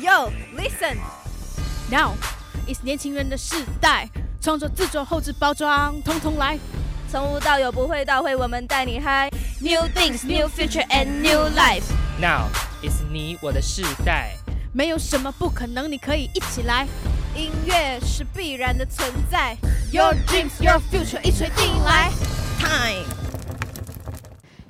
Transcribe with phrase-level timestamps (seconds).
[0.00, 0.96] Yo, listen.
[1.90, 2.14] Now
[2.66, 4.08] is 年轻人的时代，
[4.40, 6.58] 创作、制作、后置、包装，通通来。
[7.12, 9.28] 从无到有，不会到会，我们带你嗨。
[9.60, 11.82] New things, new future and new life.
[12.18, 12.48] Now
[12.82, 14.36] is 你我的世代，
[14.72, 16.86] 没有什么不可能，你可以一起来。
[17.36, 19.54] 音乐是必然的存在。
[19.92, 22.10] Your dreams, your future，一锤定音来。
[22.58, 23.29] Time.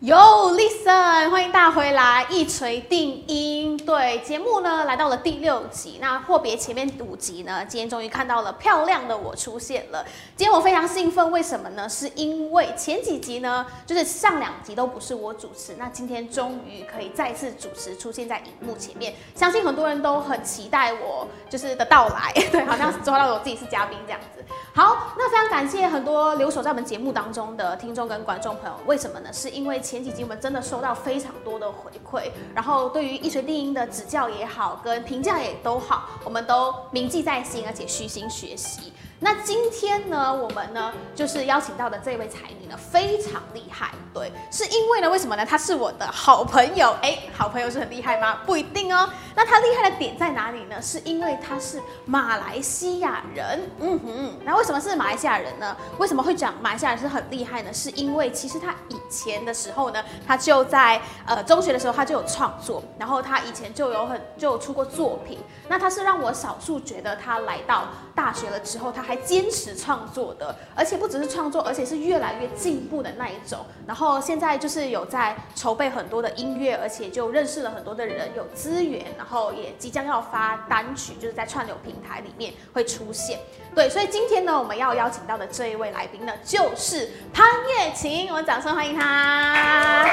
[0.02, 3.76] Yo listen，欢迎大回来，一锤定音。
[3.76, 10.02] 对，节目呢来到了第六集，那阔别前面五集呢，今天终于看到了漂亮的我出现了。
[10.34, 11.86] 今天我非常兴奋，为什么呢？
[11.86, 24.42] 是因为前几集呢，就是上两集都不是我主持，那今天终于可以再次主持出现在荧幕前面，相信很多人都很期待我就是的到来， 对，好像抓到我自己是嘉宾这样子。
[24.72, 29.30] 好，那非常感谢很多留守在我们节目当中的听众跟观众朋友，为什么呢？
[29.30, 38.92] 是因为前几集我们真的收到非常多的回馈，然后对于一锤定音的指教也好，跟评价也都好，我们都铭记在心，而且虚心学习。
[39.22, 45.44] 那今天呢，我们呢就是邀请到的这位才女呢非常厉害，对，是因为呢为什么呢？
[45.44, 48.38] 她是我的好朋友， 哎，好朋友是很厉害吗？
[48.46, 49.10] 不一定哦。
[49.36, 50.80] 那她厉害的点在哪里呢？
[50.80, 54.38] 是因为她是马来西亚人，嗯哼。
[54.42, 55.76] 那为什么是马来西亚人呢？
[55.98, 57.70] 为什么会讲马来西亚人是很厉害呢？
[57.74, 65.38] 是因为其实她以前的时候呢，她就在呃中学的时候她就有创作，然后她以前就有很就有出过作品。
[65.68, 67.84] 那她是让我少数觉得她来到
[68.14, 73.58] 大学了之后，她还坚持创作的，而且不只是创作，而且是越来越进步的那一种。
[73.84, 83.40] 然后现在就是有在筹备很多的音乐，而且就认识了很多的人，有资源，然后也即将要发单曲，就是在串流平台里面会出现。
[83.74, 90.06] 对，所以今天呢，我们要邀请到的这一位来宾呢，就是潘越晴，我们掌声欢迎他。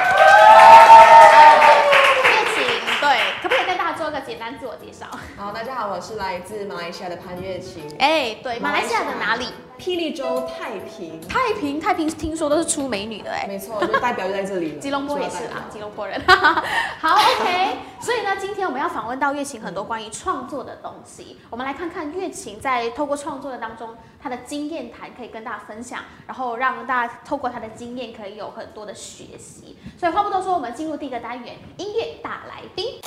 [2.99, 5.05] 对，可不可以跟大家做一个简单自我介绍？
[5.37, 9.47] 好，大家好，我是来自马来西亚的潘月琴，哎，对，马来西亚的哪里？
[9.77, 14.79] 霹雳州太平，太平，太平听说都是出美女的哎、没错，就代表就在这里了。
[14.81, 16.19] 吉隆坡也是啊，吉隆坡人。
[16.27, 17.77] 好，OK。
[17.99, 23.89] 所以呢，今天我们要访问到月琴很多关于创作的东西，我们来看看月琴在透过创作的当中，
[24.21, 29.77] 她的经验谈可以跟大家分享，然后让大家透过她的经验可以有很多的学习。
[29.97, 32.99] 所以话不多说，我们进入第一个单元——音乐大来宾。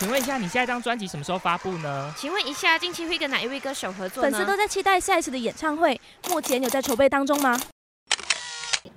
[0.00, 2.10] 请问一下，你下一张专辑什么时候发布呢？
[2.16, 4.30] 请问一下，近期会跟哪一位歌手合作呢？
[4.30, 6.00] 粉丝都在期待下一次的演唱会，
[6.30, 7.60] 目前有在筹备当中吗？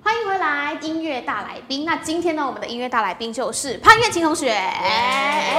[0.02, 1.84] 欢迎回来，音乐大来宾。
[1.84, 4.50] 那今天呢，我们的音乐大来宾就是潘越琴同学。
[4.50, 5.54] 哎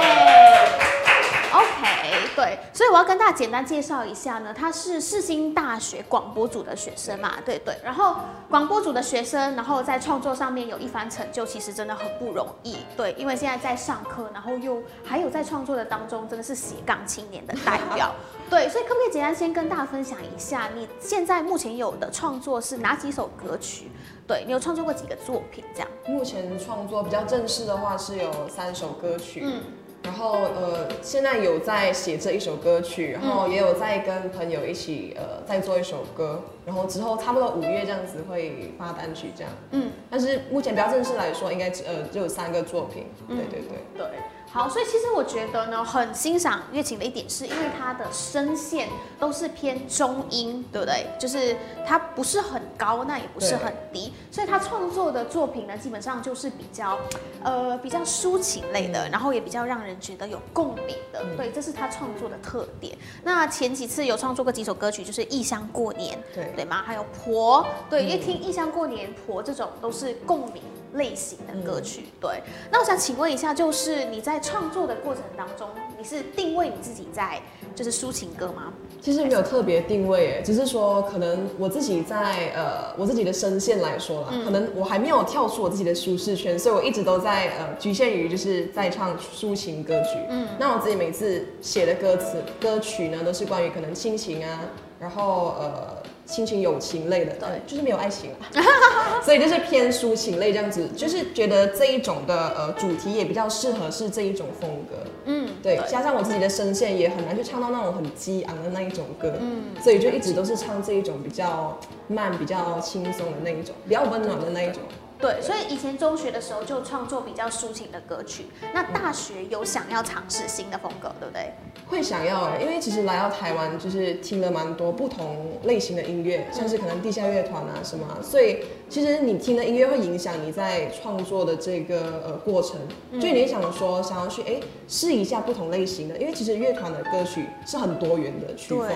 [1.55, 7.77] OK，对，所以我要跟大家简单介绍一下呢，他是世新大学广播组的学生嘛，对对。
[7.83, 8.17] 然后
[8.49, 12.77] 广播组的学生，然后在创作上面有一番成就，其实真的很不容易。
[12.97, 18.13] 对，因为现在在上课，然后又还有在创作的当中，真的是斜杠青年的代表。
[18.49, 23.89] 对，所以可不可以简单先跟大家分享一下，你现在目前有的创作是哪几首歌曲？
[24.27, 25.63] 对你有创作过几个作品？
[25.73, 29.61] 这样，目前创作比较正式的话是有三首歌曲，嗯，
[30.05, 43.77] 然后呃，现在有在写这一首歌曲，然后也有在跟朋友一起呃在做一首歌，然后之后差不多五月这样子会发单曲这样，嗯，但是目前比较正式来说，应该只呃只有三个作品，嗯对对对。
[43.97, 44.05] 对，
[44.51, 48.87] 好，所以其实我觉得呢，很欣赏月琴的一点，是因为她的声线
[49.19, 51.07] 都是偏中音，对不对？
[51.19, 51.55] 就是
[51.85, 56.97] 她不是很高，那也不是很低，所以他创作的作品呢，基本上就是比较，
[57.43, 62.97] 呃，比较抒情类的，然后也比较让人觉得有共鸣的，嗯对，这是他创作的特点。
[63.23, 66.83] 那前几次有创作过几首歌曲，就是《异乡过年》，对对吗？
[66.85, 70.61] 还有《婆》，对，嗯一听《异乡过年》《婆》这种都是共鸣
[70.93, 72.07] 类型的歌曲。
[72.19, 77.41] 对，那我想请问一下，就是你在创作的过程当中，你是定位你自己在
[77.73, 78.71] 就是抒情歌吗？
[79.01, 90.17] 其实没有特别定位诶，只是说可能我自己在呃我自己的声线来说啦，可能我还没有跳出我自己的舒适圈，所以我一直都在呃局限于就是在唱抒情歌曲。
[90.29, 94.61] 嗯，那我自己每次写的歌词歌曲呢，都是关于可能亲情啊，
[94.99, 98.49] 然后呃亲情友情类的，对呃就是没有爱情啊，
[99.23, 104.95] 所以就是偏抒情类这样子，就是觉得这一种的呃主题也比较适合是这一种风格。
[105.25, 111.75] 嗯，对，加上我自己的声线也很难去唱到那种很激昂的那一种歌，嗯，所以就一直都是唱这一种比较
[112.07, 114.83] 慢、比较轻松的那一种，比较温暖的那一种。
[115.17, 118.47] 对，所以以前中学的时候就创作比较抒情的歌曲。
[118.73, 121.53] 那大学有想要尝试新的风格，对不对？
[121.87, 132.79] 会想要哎，因为其实来到台湾就是听了蛮多不同类型的音乐，像是可能地下乐团啊什么，所以其实你听的音乐会影响你在创作的这个呃过程。
[133.13, 138.89] 就你想说想要去哎试一下不同类型的，因为其实乐团的歌曲是很多元的曲风，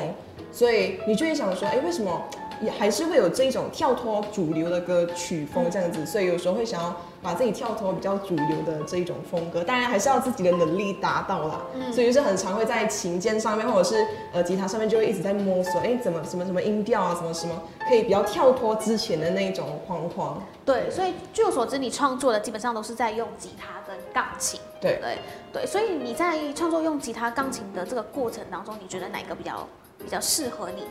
[0.51, 2.21] 所以你就会想说哎为什么？
[2.61, 11.61] 也还是会有这种跳脱主流的歌曲风这样子，所以有时候会想要把自己跳脱比较主流的这一种风格，当然还是要自己的能力达到啦。
[11.73, 20.41] 嗯所以就是很常会在琴键上面或者是呃吉他上面就会一直在摸索，哎，怎么什么什么音调啊，什么什么可以比较跳脱之前的那种框框。
[20.65, 24.59] 对，所以据我所知，你创作的基本上都是在用吉他跟钢琴。
[24.79, 25.17] 对对
[25.51, 29.67] 对，所以你在创作用吉他、钢琴的这个过程当中，你觉得哪个比较
[29.97, 30.83] 比较适合你？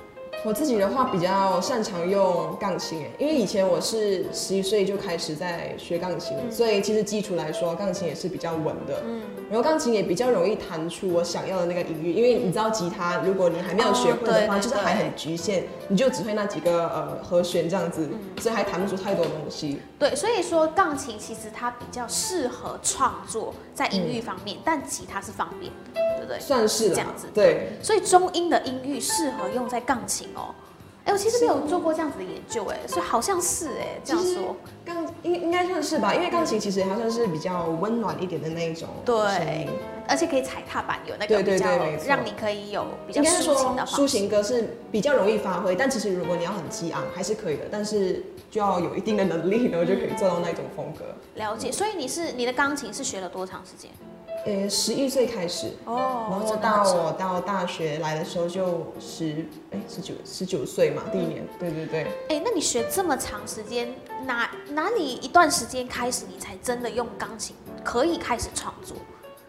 [0.44, 9.02] 我自己的话比较擅长用钢琴诶，因为以前我是十一岁就开始在学钢琴，所以其实基础来说，钢琴也是比较稳的。
[9.04, 9.20] 嗯，
[9.50, 18.08] 然后钢琴也比较容易弹出我想要的那个音域，因为你知道吉他，如果你还没有学会的话，就是还很局限，你就只会那几个呃和弦这样子，
[18.38, 19.80] 所以还弹不出太多东西。
[19.98, 26.07] 对，所以说钢琴其实它比较适合创作在音域方面，但吉他是方便的。
[26.18, 27.26] 对不对，算是这样子。
[27.32, 30.54] 对，所以中音的音域适合用在钢琴哦。
[31.04, 34.54] 哎，我其实没有做过这样子的研究，哎，所以好像是哎，这样说，
[34.84, 39.66] 钢应应该算是吧，因为钢琴其实它算是比较温暖一点的那一种，对，
[40.06, 41.66] 而且可以踩踏板，有那个比较
[42.06, 51.06] 让你可以有比较抒情的抒情歌是比较容易发挥，但其实如果你要很激昂还是可以的，但是就要有一定的能力，然后就可以做到那种风格。
[51.36, 53.90] 了解，所以你是你的钢琴是学了多长时间？
[54.48, 62.06] 呃，十一岁开始哦，然后到我到大学来的时候就十哎十九十九岁嘛，第一年，对对对。
[62.30, 67.54] 哎，那你学这么长时间，哪哪里一段时间开始你才真的用钢琴
[67.84, 68.96] 可以开始创作？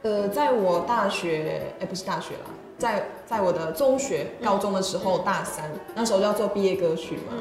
[0.02, 7.38] 呃，在我大学哎不是大学啦，在在我的中学高中的时候大三，那时候要做毕业歌曲嘛。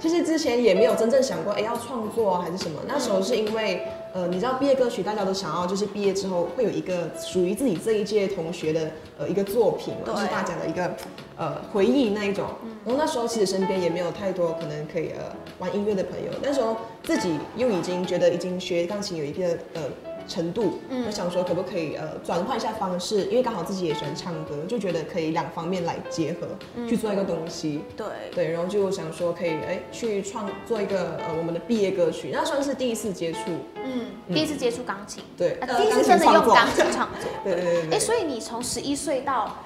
[0.00, 3.82] 其实之前也没有真正想过哎要创作还是什么，那时候是因为。
[4.12, 10.90] 呃，你知道毕业歌曲大家都想要，就是毕业之后会有一个属于自己这一届同学的呃一个作品，就是大家的一个
[11.36, 12.46] 呃回忆那一种。
[12.84, 19.82] 然后那时候其实身边也没有太多可能可以呃玩音乐的朋友，那时候自己又已经觉得已经学钢琴有一个呃。
[20.30, 26.46] 程度，我想说可不可以呃转换一下方式，因为刚好自己也喜欢唱歌，就觉得可以两方面来结合
[26.88, 27.82] 去做一个东西。
[27.96, 28.06] 对。
[28.32, 33.40] 对，然后就想说可以哎去创做一个呃我们的毕业歌曲，那算是第一次接触，
[33.82, 37.96] 嗯，第一次接触钢琴，对，第一次真的用钢琴创作，对 对对。
[37.96, 39.56] 哎，所以你从十一岁到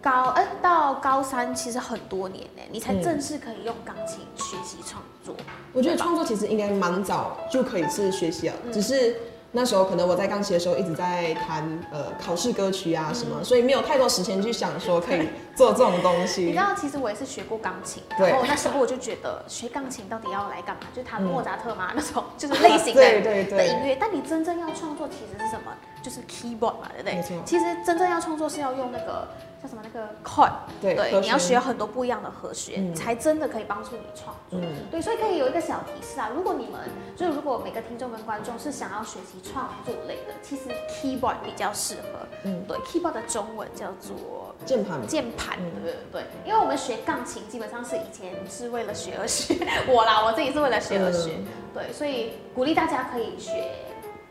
[0.00, 5.34] 高哎到高三，其实很多年呢，你才正式可以用钢琴学习创作。
[5.72, 9.16] 我觉得创作其实应该蛮早就可以是学习了，只是。
[9.54, 11.62] 那时候可能我在钢琴的时候一直在弹
[11.92, 16.44] 呃考试歌曲啊什么，所以没有太多时间去想说可以做这种东西。
[16.44, 20.82] 你知道，其实我也是学过钢琴，然后那时候我就觉得学钢琴到底要来干嘛？
[20.94, 23.96] 就弹莫扎特嘛那种就是类型的 的音乐。
[24.00, 25.72] 但你真正要创作其实是什么？
[26.02, 27.42] 就是 keyboard 嘛，对不对？
[27.44, 29.28] 其实真正要创作是要用那个。
[29.62, 30.50] 叫什么那个 chord，
[30.80, 34.58] 对，你要学很多不一样的和弦，才真的可以帮助你创作。
[34.90, 36.80] 对，所以可以有一个小提示啊，如果你们
[37.14, 42.26] 就是如果每个听众跟观众是想要学习创作类的，其实 keyboard 比较适合。
[42.44, 46.24] 嗯，对，keyboard 的中文叫做键盘，键盘，对对对。
[46.46, 49.54] 因为我们学钢琴基本上是以前是为了学而学，
[49.86, 51.32] 我啦，我自己是为了学而学。
[51.74, 53.70] 对，所以鼓励大家可以学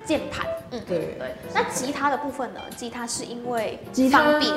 [0.04, 0.48] 键盘。
[0.72, 1.36] 嗯，对对。
[1.54, 2.60] 那吉他的部分呢？
[2.76, 3.78] 吉他是因为
[4.12, 4.52] 方便。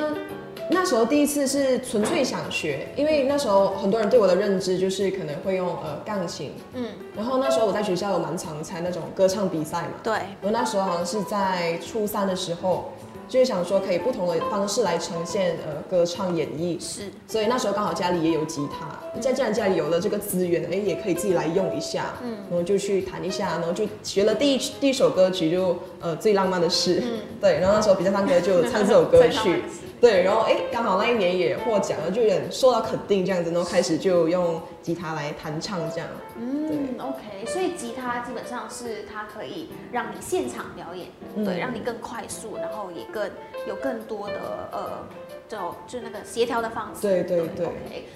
[0.71, 12.92] 那时候第一次是纯粹想学，因为那时候很多人对我的认知就是可能会用呃钢琴，嗯，然后那时候我在学校有蛮常参那种歌唱比赛嘛，对，我那时候好像是在初三的时候，
[13.28, 29.62] 就是想说可以不同的方式来呈现呃歌唱演绎，是，所以那时候刚好家里也有吉他，在既然家里有了这个资源，哎，也可以自己来用一下，嗯，然后就去弹一下，然后就学了第一第一首歌曲就呃最浪漫的事，嗯， 对，然后那时候比赛唱歌就唱这首歌 曲。
[30.04, 36.06] 对，然后哎，刚好那一年也获奖了，就有点受到肯定这样子，然后开始就用吉他来弹唱这样。
[36.37, 41.08] 嗯，OK，所以吉他基本上是它可以让你现场表演，
[41.42, 43.30] 对，让你更快速，然后也更
[43.66, 45.08] 有更多的呃。
[45.48, 47.66] 就就那个协调的方式，对对对。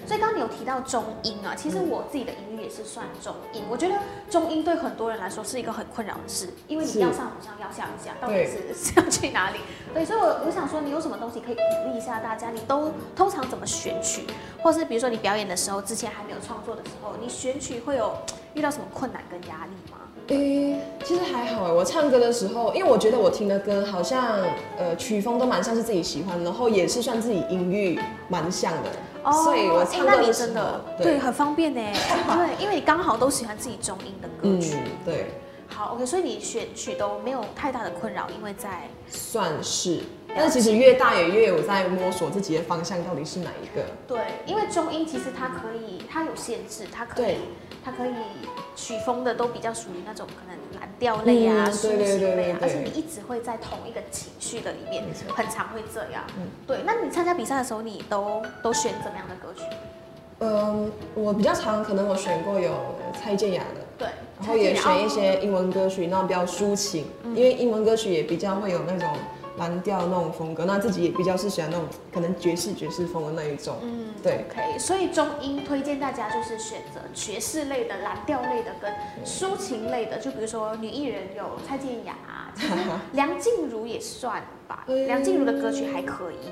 [0.05, 3.63] 所以刚刚你有提到中音啊，其实我自己的音域也是算中音。
[3.69, 3.95] 我觉得
[4.29, 9.59] 中音对很多人来说是一个很困扰的事，因为你要上不上，要下不下，到底是 是要去哪里？
[9.93, 12.49] 对，所以我我想说，你有什么东西可以鼓励一下大家？
[12.49, 14.25] 你都通常怎么选曲，
[14.61, 18.17] 或是比如说你表演的时候，之前还没有创作的时候，你选曲会有
[18.55, 19.99] 遇到什么困难跟压力吗？
[21.09, 24.39] 诶、其实还好哎，我唱歌的时候，因为我觉得我听的歌好像
[24.77, 31.05] 呃曲风都蛮像是自己喜欢，然后也是算自己音域蛮像的，所以我哎那你唱歌的时候真的对。
[31.05, 34.77] 对很方便呢，对， 因为你刚好都喜欢自己中音的歌嗯曲。
[35.03, 35.31] 对，
[35.67, 40.01] 好，OK，所以你选曲都没有太大的困扰，因为在算是，
[40.35, 43.83] 但是其实越大也越有在摸索自己的方向到底是哪一个。
[44.07, 47.35] 对，因为中音其实它可以，它有限制，它可以，
[47.83, 48.13] 它可以
[48.75, 55.03] 曲风的都比较属于那种可能蓝调类啊、嗯抒对对对情类啊，对而且你一直会在同一个情绪的里面，
[55.35, 56.23] 很常会这样。
[56.37, 59.63] 嗯对，那你参加比赛的时候，你都都选怎么样的歌曲？
[60.41, 62.71] 嗯，我比较常可能我选过有
[63.21, 64.07] 蔡健雅的，对，
[64.39, 69.09] 然后也选一哦些英文歌曲，那种比较抒情，因为英文歌曲也比较会有那种
[69.59, 73.75] 蓝调那种风格，那自己也比较是喜欢那种可能爵士爵士风的那一种。
[73.83, 78.91] 嗯，对 OK，所以中音推荐大家就是选择爵士类的、蓝调类的跟
[79.25, 82.49] 抒情类的，就比如说女艺人有蔡健雅啊，
[83.13, 86.49] 梁静茹也算吧， 嗯梁静茹的歌曲还可以，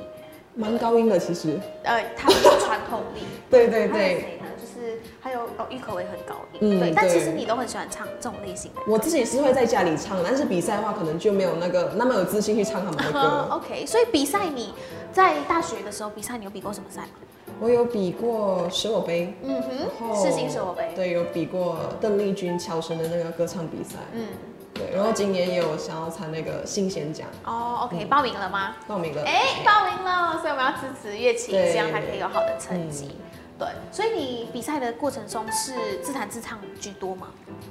[0.54, 1.60] 蛮高音的其实。
[1.84, 3.22] 呃，她很有传统力。
[3.50, 4.37] 对 对对？
[4.98, 6.94] 就是还有哦，郁可唯很高音，嗯对。
[6.96, 8.82] 但其对实你都很喜欢唱这种类型的。
[8.88, 13.48] 我自己是会在家里唱，但是比赛的话可能就没有那个那么有自信去唱他们的歌。
[13.56, 14.74] OK，所以比赛你
[15.12, 17.10] 在大学的时候比赛，你有比过什么赛吗？
[17.60, 19.64] 我有比过十我杯，嗯然
[20.00, 20.92] 哼，后世新手杯。
[20.96, 23.96] 对，有比过邓丽君乔声的那个歌唱比赛。
[24.14, 24.28] 嗯，
[24.74, 28.76] 对，然后今年也有想要参那个新贤奖，哦，OK，报名了吗？
[28.86, 29.24] 报名了。
[29.24, 33.16] 哎，报名了，所以我们要支持乐琴，对这样才可以有好的成绩。
[33.58, 35.74] 对，所以你比赛的过程中是
[36.04, 37.28] 自弹自唱居多吗？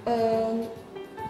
[0.06, 0.66] 嗯，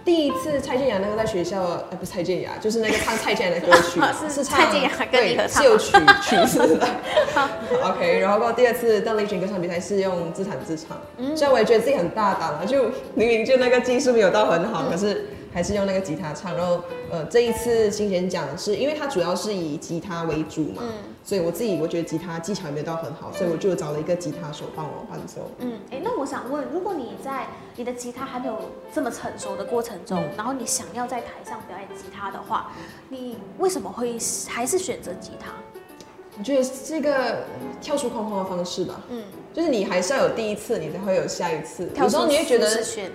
[0.05, 6.89] 第一次蔡健雅那个在学校，呃，不是蔡健雅，就是那个唱蔡健雅的歌曲 是唱蔡健雅跟你对合唱是有曲曲子的。
[7.85, 12.85] OK，然后到第二次邓丽君歌唱比赛是用自弹自唱，嗯虽然我也觉得自己很大胆了，就
[13.15, 16.55] 明明就那个技术没有到很好，可是还是用那个吉他唱。
[16.55, 20.93] 然后呃，这一次新贤奖是因为它主要是以吉他为主嘛，嗯
[21.25, 25.51] 所以我自己我觉得吉他技巧也没有到很好，所以我就找了一个吉他手帮我伴奏。
[25.61, 28.57] 嗯，哎，那我想问，如果你在你的吉他还没有
[28.93, 32.71] 这么成熟的过程中，嗯然后你想要在台上表演吉他的话，
[33.09, 35.53] 你为什么会还是选择吉他？
[36.39, 37.45] 我觉得是一个
[37.81, 39.03] 跳出框框的方式吧。
[39.09, 39.23] 嗯，
[39.55, 41.89] 就是你还是要有第一次，你才会有下一次。
[41.97, 42.69] 有时候你会觉得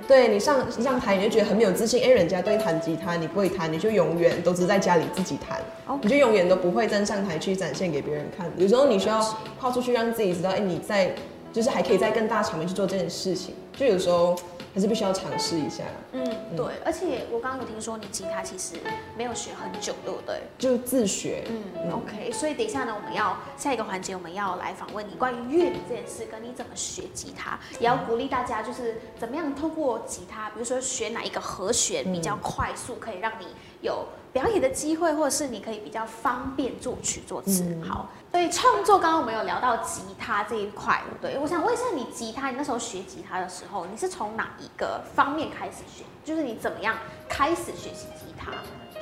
[0.07, 2.03] 对你上一上台，你就觉得很没有自信。
[2.03, 5.59] 哎，人家对弹吉他，你不会弹，你就永远都只在家里自己弹
[6.01, 8.51] 你就永远都不会站上台去展现给别人看。
[8.57, 9.21] 有时候你需要
[9.59, 11.13] 跨出去，让自己知道，哎，你在
[11.53, 13.53] 就是还可以在更大场面去做这件事情。
[13.73, 14.35] 就有时候
[14.73, 16.23] 还是必须要尝试一下，嗯，
[16.55, 18.75] 对，而且我刚刚有听说你吉他其实
[19.17, 20.41] 没有学很久，对不对？
[20.57, 21.43] 就自学。
[21.49, 33.47] 嗯，OK，所以等一下呢，我们要下一个环节，我们要来访问你关于乐理这件事，跟你怎么学吉他，也要鼓励大家就是怎么样透过吉他，比如说学哪一个和弦比较快速，可以让你
[33.81, 37.63] 有表演的机会，或者是你可以比较方便作曲作词。
[37.87, 46.03] 好，所以创作，刚刚我们有聊到吉他这一块，对我想问一下，你吉他，你那时候学吉他的时候，你是从哪一个方面开始学？
[46.23, 46.95] 就是你怎么样
[47.27, 48.51] 开始学习吉他？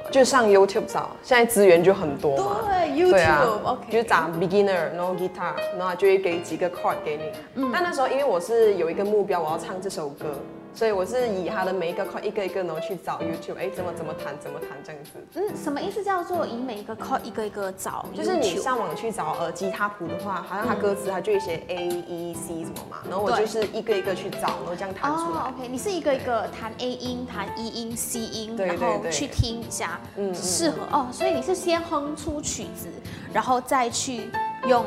[0.10, 2.62] 就上 YouTube 找，现在资源就很多嘛。
[2.64, 7.24] 对对啊 OK 就打 beginner，然后 guitar，然后就会给几个 chord 给你。
[7.62, 10.26] 嗯但那时候因为我是有一个目标，我要唱这首歌，
[10.74, 15.12] 所以我是以他的每一个 chord 一个一个，然后去找 YouTube，哎，怎么怎么弹，怎么弹这样子。
[15.36, 16.04] 嗯，什么意思？
[16.04, 25.52] 叫做以每一个 chord 一个一个找就是你上网去找呃吉他谱的话，好像它歌词它就会写 A E C 什么嘛，然后我就是一个一个去找，然后这样弹出哦来。
[25.52, 30.36] ，OK，你是一个一个弹 A 音、弹 E 音、C 音，对然后对对去听一下嗯嗯。
[30.36, 32.88] 适合哦，所以你是先哼出曲子，
[33.34, 34.30] 然后再去
[34.68, 34.86] 用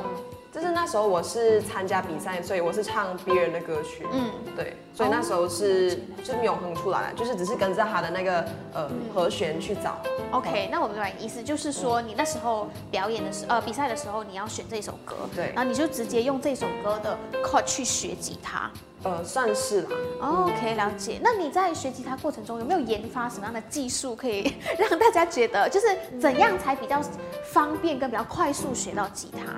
[0.53, 8.45] 就是那时候我是参加比赛，所以我是唱别人的歌曲，嗯嗯，对，所以那时候是就没有哼出来，就是只是跟着他的那个
[8.75, 9.97] 呃和弦去找。
[10.31, 18.71] OK，那我明白意思，就是说你那时候表演的时呃比赛的时候，你要选这首歌，对然后你就直接用这首歌的 chord 去学吉他。
[19.05, 19.89] 呃，算是啦。
[20.21, 21.19] 哦 OK，了解。
[21.23, 25.87] 那你在学吉他过程中有没有研发什么样的技术，可以 让大家觉得就是
[26.21, 27.01] 怎样才比较
[27.43, 29.55] 方便跟比较快速学到吉他？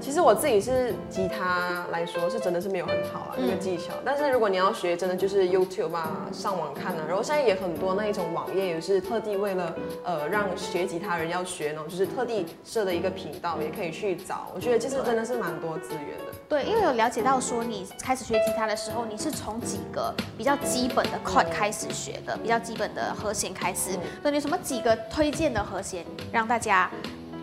[0.00, 3.94] 其实我自己是吉他来说是真的是没有很好啊，那个技巧。
[4.04, 7.04] 但是如果你要学，真的就是 YouTube 啊，上网看啊。
[7.06, 9.74] 然后现在也很多那一种网页，也是特地为了
[10.04, 14.48] 呃让学吉他人要学呢，就是特地设的一个频道，也可以去找。
[14.54, 16.34] 我觉得其实真的是蛮多资源的。
[16.48, 23.98] 对，因为有了解到说你开始学吉他的时候，你是从几个比较基本的 chord 开始学的，比较基本的和弦开始。
[24.22, 26.90] 那，你有什么几个推荐的和弦让大家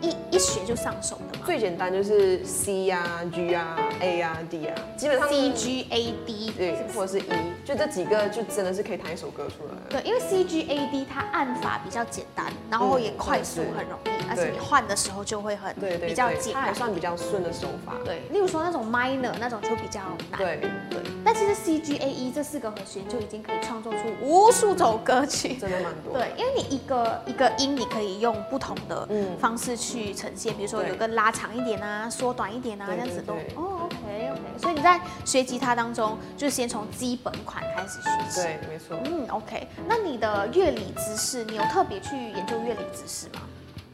[0.02, 7.32] 一一学就上手的嘛最简单就是 C 啊、G 啊、A 啊、D 啊，基本上？C G A D 对，或者是 E，
[7.64, 9.74] 就这几个就真的是可以弹一首歌出来。
[9.88, 16.54] 对，因为 C G A D 它按法比较简单，然后也快速，嗯很容易，而且你换的时候就会很对对对，比较简单。
[16.54, 17.94] 它还算比较顺的手法。
[18.04, 20.38] 对，例如说那种 minor 那种就比较难。
[20.38, 25.54] 对对，但其实 C G A E 这四个和弦就已经可以创作出无数首歌曲。
[25.54, 26.14] 真的蛮多。
[26.14, 34.40] 对，因为你一个一个音，你可以用不同的嗯方式去呈现，比如说有个拉长一点啊，缩短一点啊，这样子都哦，OK OK。
[34.58, 38.40] 所以你在学吉他当中，就先从基本款开始学习。
[38.42, 38.98] 对，没错。
[39.04, 39.68] 嗯，OK。
[39.88, 43.42] 那你的乐理知识，你有特别去研究乐理知识吗？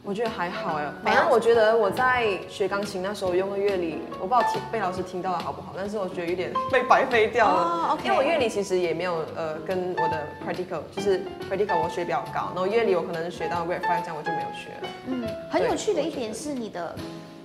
[0.09, 7.62] 我觉得还好哎，反正我觉得我在学钢琴那时候用的乐理，我不知道听被老师听到了好不好，但是我觉得有点被白费掉了。
[7.62, 14.88] 哦，OK 因为我乐理其实也没有呃跟我的 practical，就是 practical 我学比较高，然后乐理我可能学到 grade five 这样我就没有学了。
[15.09, 16.97] 嗯，很有趣的一点是你的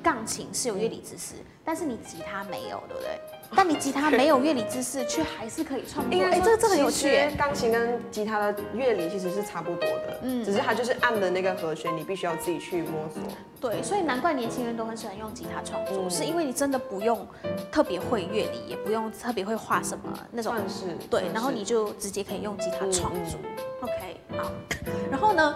[0.01, 3.19] 钢琴是有乐理知识，但是你吉他没有，对不对？
[3.55, 6.19] 但你吉他没有乐理知识，却还是可以创作。
[6.19, 7.29] 哎，这个这很有趣。
[7.37, 13.21] 钢琴跟吉他的乐理其实是差不多的，嗯嗯，只是它就是按的那个和弦，你必须要自己去摸索。
[13.61, 17.25] 对，所以难怪年轻人都很喜欢用吉他创作，嗯是因为你真的不用
[17.71, 23.39] 特别会乐理，也不用特别会画什么那种算是对，然后你就直接可以用吉他创作。
[23.43, 23.49] 嗯
[23.83, 24.51] OK，好。
[25.11, 25.55] 然后呢，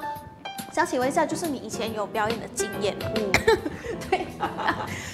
[0.74, 3.06] 想请问一下，就是你以前有表演的经验吗？
[3.16, 3.32] 嗯，
[4.10, 4.26] 对，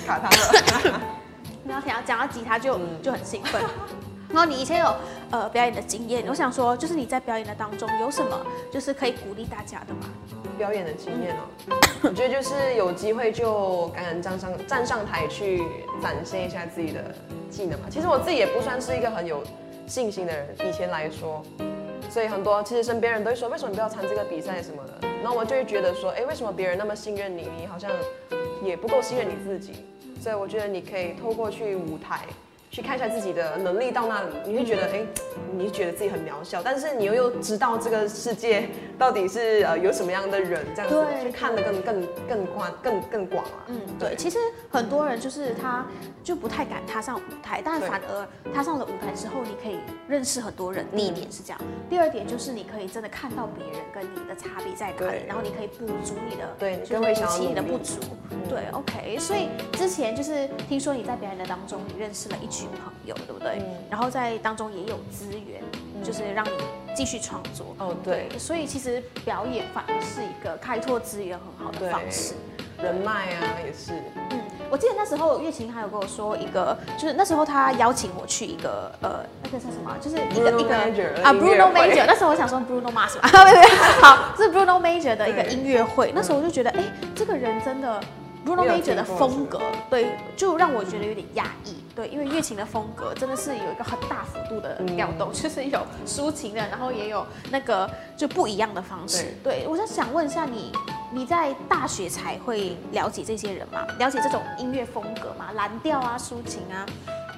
[0.05, 1.01] 卡他了。
[1.65, 3.61] 然后想要讲到吉他就、嗯就很兴奋。
[4.29, 4.95] 然后你以前有
[5.29, 10.09] 呃表演的经验，我想说，就是你在表演的当中有什么就是可以鼓励大家的吗？
[10.57, 15.63] 表演的经验哦， 我觉得就是有机会就敢敢站上站上台去
[16.01, 17.03] 展现一下自己的
[17.49, 17.85] 技能嘛。
[17.89, 19.43] 其实我自己也不算是一个很有
[19.85, 21.43] 信心的人，以前来说，
[22.09, 27.89] 所以很多其实身边人都会说，为什么你不要参这个比赛什么的，然后我就会觉得说，哎，为什么别人那么信任你，你好像
[28.63, 29.85] 也不够信任你自己，
[30.23, 32.25] 所以我觉得你可以透过去舞台。
[32.73, 35.05] 去看一下自己的能力到那里，你会觉得，哎、
[35.55, 41.23] 你觉得自己很渺小，但是你又又知道这个世界到底是呃有什么样的人，这样子对。
[41.23, 43.61] 去看得更更更宽、更更广啊。
[43.67, 44.39] 嗯，对，其实
[44.71, 45.85] 很多人就是他
[46.23, 49.77] 就不太敢踏上舞台，但反而踏上了舞台之后，你可以
[50.07, 50.83] 认识很多人。
[50.95, 57.99] 第一点是这样，第二点就是你可以真的看到别人跟你的差别在哪里，然后你可以补足你的，对就是更会想要补齐你的不足。
[58.49, 63.59] 对，OK，所以之前就是听说你在表演的当中，你认识了一群朋友，对不对？
[63.59, 63.65] 嗯。
[63.89, 65.61] 然后在当中也有资源，
[66.03, 66.51] 就是让你
[66.95, 67.75] 继续创作。
[67.79, 72.33] 哦，对，所以其实表演反而是一个开拓资源很好的方式。
[72.81, 73.93] 人脉啊也是，
[74.31, 80.75] 嗯，我记得那时候月琴还有跟我说一个，就是那时候他邀请我去一个呃，那个叫什么啊，就是一个一个
[81.23, 83.67] 啊 Bruno Major，那时候我想说 Bruno Mars 吧，没有没有，
[84.01, 86.83] 好是 Bruno Major 的一个音乐会，那时候我就觉得，哎，
[87.15, 88.01] 这个人真的
[88.45, 99.35] Bruno Major 的风格，对，就让我觉得有点压抑，对，因为乐琴的风格真的是有一个很大幅度的调动， 就是有抒情的，然后也有那个就不一样的方式。
[99.43, 100.71] 对我就想问一下你，
[101.11, 103.85] 你在大学才会了解这些人吗？
[103.99, 105.51] 了解这种音乐风格吗？
[105.53, 106.83] 蓝调啊，抒情啊，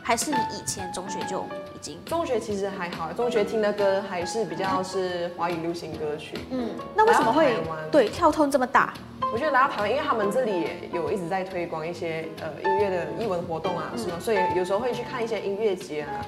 [0.01, 1.41] 还是你以前中学就
[1.73, 1.99] 已经？
[2.05, 6.37] 中学其实还好，中学听的歌还是比较是华语流行歌曲。
[6.51, 7.57] 嗯，那为什么会
[7.91, 8.93] 对跳通这么大？
[9.33, 16.25] 我觉得来到台湾，因为他们这里也有一直在推广一些呃音乐的艺文活动啊，什么，所以有时候会去看一些音乐节啊，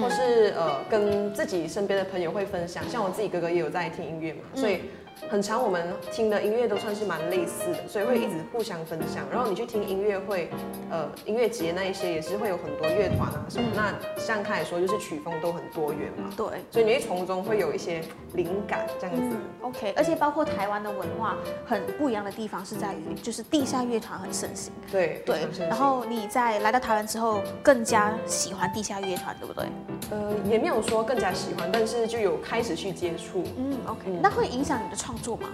[0.00, 2.84] 或是呃跟自己身边的朋友会分享。
[2.90, 4.82] 像我自己哥哥也有在听音乐嘛，所以
[5.30, 9.24] 很长我们听的音乐都算是蛮类似的，所以会一直互相分享。
[9.30, 10.50] 然后你去听音乐会，
[10.90, 13.68] 呃音乐节那一些也是会有很多乐团啊什么。
[13.74, 16.46] 那像他也说，就是曲风都很多元嘛，对。
[16.70, 18.02] 所以你会从中会有一些
[18.34, 19.22] 灵感这样子。
[19.22, 29.64] 嗯，OK，而且包括台湾的文化很不一样的地方是在于，就是地下乐团很盛行，对对然后你在来到台湾之后更加喜欢地下乐团，对不对？
[30.10, 33.44] 呃，也没有说更加喜欢，但是就有开始去接触。
[33.56, 35.48] 嗯，OK，那会影响你的创作吗？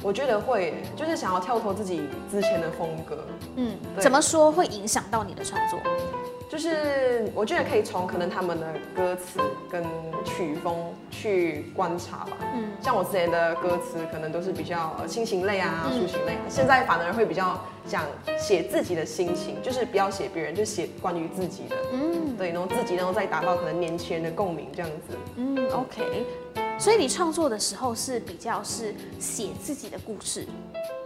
[0.00, 3.24] 我觉得会，就是想要跳脱自己之前的风格，
[3.56, 5.80] 嗯，怎么说会影响到你的创作？
[6.48, 8.66] 就是我觉得可以从可能他们的
[8.96, 9.38] 歌词
[9.70, 9.84] 跟
[10.24, 12.38] 曲风去观察吧。
[12.54, 18.04] 嗯嗯，像我之前的歌词可能都是比较呃亲情类啊、抒情类啊，现在反而会比较想
[18.38, 21.76] 写自己的心情，就是不要写别人，就写关于自己的。
[21.92, 25.18] 嗯对，然后自己然后再达到可能年轻人的共鸣这样子。
[25.36, 26.24] 嗯，OK，
[26.78, 30.46] 所以你创作的时候是比较是写自己的故事。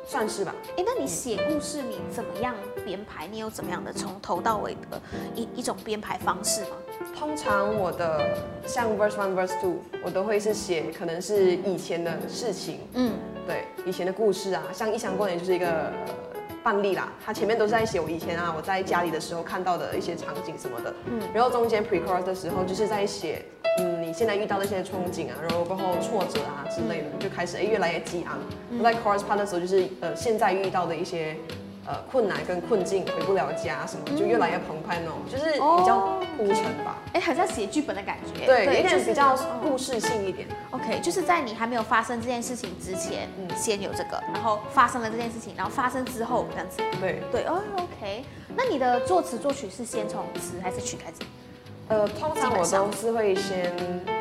[0.04, 2.54] 算是吧，哎，那你写故事你怎么样
[2.85, 3.26] 编排？
[3.28, 5.00] 你有怎么样的从头到尾的
[5.35, 6.70] 一一种编排方式吗？
[7.16, 13.12] 通常我的像 verse one verse two，我都会是写可能是以前的事情，嗯
[13.46, 15.92] 对以前的故事啊，像《一箱过年》就是一个、呃
[16.64, 23.62] 范例啦，他前面都是在写我以前啊我在家里的时候看到的一些场景什么的，嗯，然后中间 pre chorus 的时候就是在写，嗯，
[24.12, 28.38] 现在遇到的一些憧憬啊，然后过后挫折啊之类的，就开始哎越来越激昂。
[28.79, 31.37] 我在 chorus part 的时候，就是呃现在遇到的一些
[31.87, 36.98] 呃困难跟困境，回不了家什么，就越来越澎湃那种，就是比较铺陈吧。
[37.12, 38.46] 哎，很像写剧本的感觉。
[38.46, 40.48] 对，有点比较哦故事性一点。
[40.70, 46.79] OK，就是在你还没有发生这件事情之前，先有这个，然后发生了这件事情，然后发生之后这样子。
[47.01, 48.25] 对，对哦，OK。
[48.55, 51.16] 那你的作词作曲是先从词还是曲开始？
[51.92, 53.70] 呃，通常我都是会先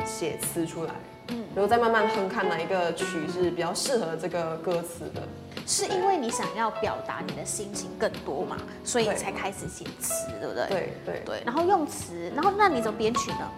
[0.05, 0.91] 写词出来，
[1.29, 5.21] 嗯，然后再慢慢哼看哪一个曲是比较适合这个歌词的。
[5.65, 10.67] 是因为你想要表达你的心情更多嘛，所以对才开始写词，对不对？
[10.67, 13.49] 对对对，然后用词，然后那你怎么编曲呢？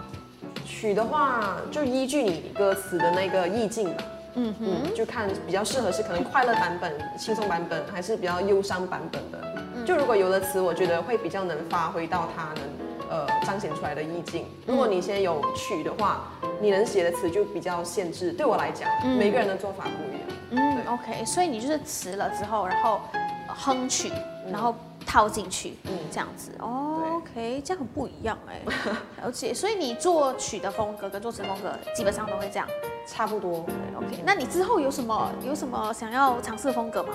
[0.63, 4.03] 曲的话，就依据你歌词的那个意境吧。
[4.35, 9.83] 嗯哼，嗯，就看比较适合是可能快乐版本、轻松版本，还是比较忧伤版本的。
[9.83, 12.82] 就如果有的词，我觉得会比较能发挥到它能
[13.13, 14.47] 呃彰显出来的意境。
[14.65, 16.23] 如果你现在有曲的话，
[16.59, 18.31] 你能写的词就比较限制。
[18.31, 20.27] 对我来讲，每个人的做法不一样。
[20.49, 22.99] 嗯，OK，所以你就是词了之后，然后
[23.47, 24.11] 呃哼曲，
[24.51, 26.51] 然后套进去，嗯嗯，这样子。
[26.59, 28.61] 哦，OK，这样很不一样哎，
[29.23, 29.53] 了解。
[29.53, 32.67] 所以你作曲的风格跟作词风格基本上都会这样。
[33.05, 33.65] 差不多。
[33.97, 37.13] OK，那你之后有什么有什么想要尝试的风格吗？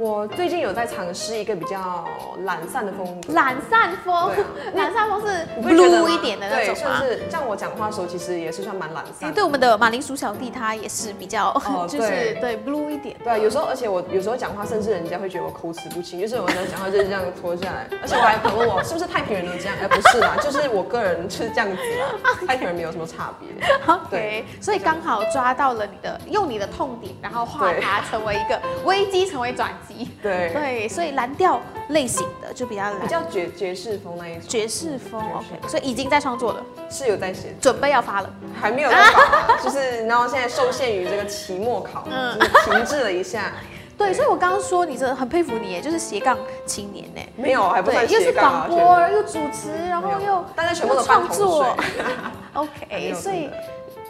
[0.00, 2.08] 我最近有在尝试一个比较
[2.44, 3.34] 懒散的风格。
[3.34, 4.32] 懒散风
[4.72, 6.80] 懒散风是 blue 一点的那对，种吗？
[6.80, 9.34] 算是像我讲话的时候，其实也是算蛮懒哎，散的。
[9.34, 13.14] 对我们的马铃薯小弟，他也是比较，哦 就是对对 blue 一点。
[13.22, 19.76] 对啊，有时候，而且我有时候讲话，甚至人家会觉得我口齿不清，就是我在讲话就是这样拖下来，而且我还朋问我是不是太平人都这样？
[19.84, 22.06] 哎，不是啦，就是我个人是这样子啦，
[22.48, 23.68] 太平人没有什么差别。
[23.86, 29.89] OK，对所以刚好抓到了你的，用你的痛点，然后化它成为一个危机，成为转机。
[30.22, 35.20] 对，对，所以蓝调类型的就比较蓝，比较爵爵士风那一种，爵士风。
[35.20, 38.30] OK，所以已经在创作了，是有在写，准备要发了。
[38.60, 38.90] 还没有
[39.62, 42.38] 就是然后现在受限于这个期末考，嗯。
[42.38, 43.52] 就是停滞了一下。
[44.00, 47.20] 对，所以我刚刚说你真的很佩服你耶，就是斜杠青年呢。
[47.36, 51.76] 没有，还不对，算又是广播，全又主持，然后又大家全部又都创作。
[52.54, 53.50] OK，所以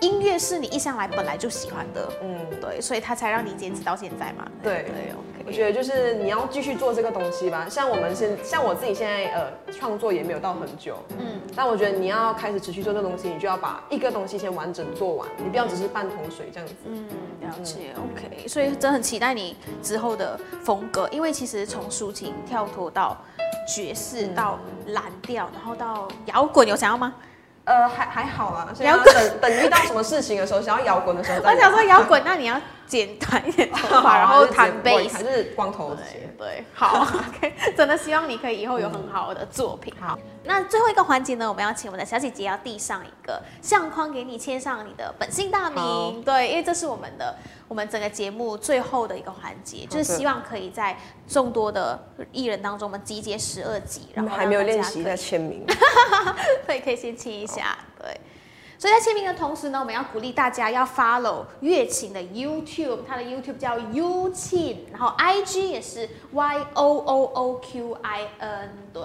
[0.00, 4.50] 音乐是你一向来本来就喜欢的，嗯，对，所以他才让你坚持到现在嘛。
[4.62, 5.52] 对对我，OK。
[5.52, 7.66] 觉得就是你要继续做这个东西吧。
[7.68, 16.74] 像我们现，像我自己现在呃创作也没有到很久，嗯，但我觉得你要开始持续做这个东西，你就要把一个东西先完整做完，你不要只是半桶水这样子。
[16.86, 17.06] 嗯，
[17.40, 23.16] 了解，OK，所以真的很期待你之后的风格，因为其实从抒情跳脱到
[23.66, 27.12] 爵士嗯到蓝调，然后到摇滚，有想要吗？
[27.64, 35.22] 呃，还还好啦，现在等等遇到什么事情的时候，想要摇滚的时候再我想说摇滚，那你要剪短一点头发， 啊然后弹贝斯还。
[35.22, 35.94] 是光头。
[35.94, 37.06] 对对，好，
[37.38, 39.94] OK，真的希望你可以以后有很好的作品。
[40.00, 46.22] 好，那最后一个环节呢，我们要请我们的小姐姐要递上一个相框给你，签上你的本姓大名。
[46.24, 47.36] 对，因为这是我们的
[47.68, 50.98] 我们整个节目最后的一个环节，就是希望可以在
[51.28, 51.96] 众多的
[52.32, 55.64] 艺人当中，我们集结十二集，然后还没有练习在签名，
[56.66, 58.20] 对，可以先签一下，对。
[58.80, 68.20] 所以在签名的同时呢，我们要鼓励大家要 follow 乐琴的 YouTube，它的 YouTube 叫 U 庆，然后 IG 也是 Y O O O Q I
[68.38, 69.02] N，对。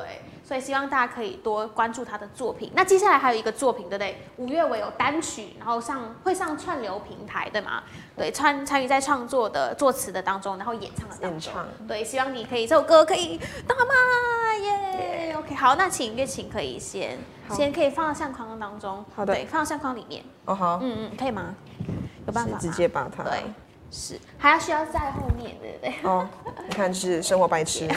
[0.48, 2.72] 所以希望大家可以多关注他的作品。
[2.76, 4.16] 那接下来还有一个作品，对不对？
[4.38, 7.82] 五月尾有单曲，然后上会上串流平台，对吗？
[8.16, 11.32] 对，参参与在创作的作词的当中，然后演唱的当中。
[11.32, 15.36] 演唱对，希望你可以这首歌可以大卖耶。
[15.36, 17.18] OK，好，那请乐琴可以先
[17.50, 20.24] 先可以放到相框当中，好的对，放到相框里面。
[20.46, 21.56] 哦好，嗯嗯，可以吗？
[22.28, 22.58] 有办法？
[22.60, 23.44] 直接把它对，
[23.96, 25.94] 是还要需要在后面，对不对？
[26.04, 26.28] 哦，
[26.68, 27.88] 你看就是生活白痴，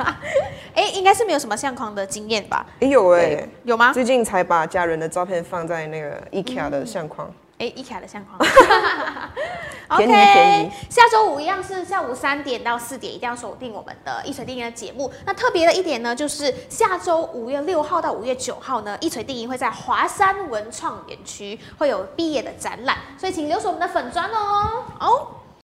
[0.74, 2.64] 哎，应该是没有什么相框的经验吧？
[2.80, 3.92] 也有哎，有吗？
[3.92, 8.38] 最近才把家人的照片放在那个 IKEA 的相框，哎，一卡的相框。
[9.96, 15.12] 便宜便宜下周五一样是下午三点到四点，一定要锁定我们的一锤定音的节目。
[15.26, 24.30] 那特别的一点呢，就是下周五月六号到五月九号呢，一锤定音会在华山文创园区会有毕业的展览，所以请留守我们的粉砖
[24.98, 25.26] 哦。